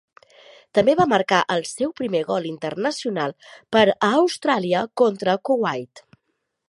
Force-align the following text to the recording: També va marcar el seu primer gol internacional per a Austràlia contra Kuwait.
També 0.77 0.93
va 0.99 1.05
marcar 1.11 1.41
el 1.55 1.61
seu 1.71 1.91
primer 2.01 2.21
gol 2.29 2.47
internacional 2.53 3.35
per 3.77 3.85
a 3.93 4.11
Austràlia 4.21 4.83
contra 5.03 5.37
Kuwait. 5.51 6.07